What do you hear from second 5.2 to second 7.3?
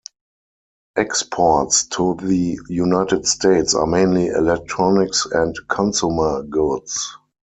and consumer goods.